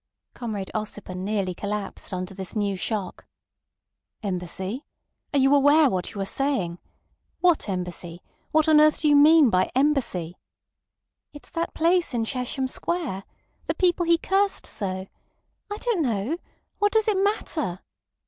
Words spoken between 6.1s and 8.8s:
you are saying? What Embassy? What